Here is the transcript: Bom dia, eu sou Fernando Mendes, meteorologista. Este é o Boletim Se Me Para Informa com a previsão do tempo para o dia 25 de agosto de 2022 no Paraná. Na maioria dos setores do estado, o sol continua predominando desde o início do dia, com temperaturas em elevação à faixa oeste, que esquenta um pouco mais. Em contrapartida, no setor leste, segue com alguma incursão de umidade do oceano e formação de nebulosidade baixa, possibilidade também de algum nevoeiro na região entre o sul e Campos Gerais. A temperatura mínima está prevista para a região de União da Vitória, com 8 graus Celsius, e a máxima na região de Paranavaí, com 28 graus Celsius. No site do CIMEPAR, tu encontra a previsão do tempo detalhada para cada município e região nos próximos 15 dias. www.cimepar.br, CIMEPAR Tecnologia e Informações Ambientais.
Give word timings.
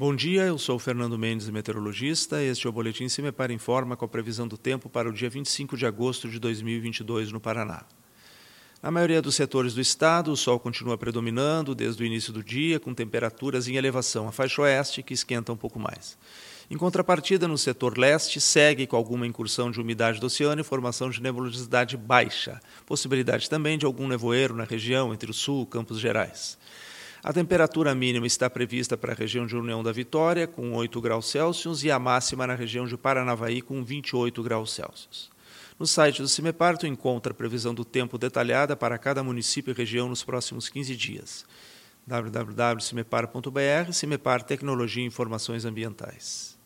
Bom 0.00 0.16
dia, 0.16 0.44
eu 0.44 0.56
sou 0.56 0.78
Fernando 0.78 1.18
Mendes, 1.18 1.50
meteorologista. 1.50 2.42
Este 2.42 2.66
é 2.66 2.70
o 2.70 2.72
Boletim 2.72 3.06
Se 3.06 3.20
Me 3.20 3.30
Para 3.30 3.52
Informa 3.52 3.98
com 3.98 4.06
a 4.06 4.08
previsão 4.08 4.48
do 4.48 4.56
tempo 4.56 4.88
para 4.88 5.10
o 5.10 5.12
dia 5.12 5.28
25 5.28 5.76
de 5.76 5.84
agosto 5.84 6.26
de 6.26 6.38
2022 6.38 7.30
no 7.30 7.38
Paraná. 7.38 7.84
Na 8.82 8.90
maioria 8.90 9.20
dos 9.20 9.34
setores 9.34 9.74
do 9.74 9.80
estado, 9.82 10.32
o 10.32 10.36
sol 10.38 10.58
continua 10.58 10.96
predominando 10.96 11.74
desde 11.74 12.02
o 12.02 12.06
início 12.06 12.32
do 12.32 12.42
dia, 12.42 12.80
com 12.80 12.94
temperaturas 12.94 13.68
em 13.68 13.76
elevação 13.76 14.26
à 14.26 14.32
faixa 14.32 14.62
oeste, 14.62 15.02
que 15.02 15.12
esquenta 15.12 15.52
um 15.52 15.56
pouco 15.56 15.78
mais. 15.78 16.16
Em 16.70 16.78
contrapartida, 16.78 17.46
no 17.46 17.58
setor 17.58 17.98
leste, 17.98 18.40
segue 18.40 18.86
com 18.86 18.96
alguma 18.96 19.26
incursão 19.26 19.70
de 19.70 19.82
umidade 19.82 20.18
do 20.18 20.28
oceano 20.28 20.62
e 20.62 20.64
formação 20.64 21.10
de 21.10 21.20
nebulosidade 21.20 21.98
baixa, 21.98 22.58
possibilidade 22.86 23.50
também 23.50 23.76
de 23.76 23.84
algum 23.84 24.08
nevoeiro 24.08 24.56
na 24.56 24.64
região 24.64 25.12
entre 25.12 25.30
o 25.30 25.34
sul 25.34 25.64
e 25.64 25.66
Campos 25.70 26.00
Gerais. 26.00 26.56
A 27.22 27.34
temperatura 27.34 27.94
mínima 27.94 28.26
está 28.26 28.48
prevista 28.48 28.96
para 28.96 29.12
a 29.12 29.14
região 29.14 29.46
de 29.46 29.54
União 29.54 29.82
da 29.82 29.92
Vitória, 29.92 30.46
com 30.46 30.72
8 30.72 31.00
graus 31.02 31.30
Celsius, 31.30 31.84
e 31.84 31.90
a 31.90 31.98
máxima 31.98 32.46
na 32.46 32.54
região 32.54 32.86
de 32.86 32.96
Paranavaí, 32.96 33.60
com 33.60 33.84
28 33.84 34.42
graus 34.42 34.72
Celsius. 34.72 35.30
No 35.78 35.86
site 35.86 36.22
do 36.22 36.28
CIMEPAR, 36.28 36.78
tu 36.78 36.86
encontra 36.86 37.32
a 37.32 37.34
previsão 37.34 37.74
do 37.74 37.84
tempo 37.84 38.16
detalhada 38.16 38.74
para 38.74 38.96
cada 38.96 39.22
município 39.22 39.70
e 39.70 39.74
região 39.74 40.08
nos 40.08 40.24
próximos 40.24 40.70
15 40.70 40.96
dias. 40.96 41.44
www.cimepar.br, 42.06 43.92
CIMEPAR 43.92 44.42
Tecnologia 44.42 45.02
e 45.02 45.06
Informações 45.06 45.66
Ambientais. 45.66 46.59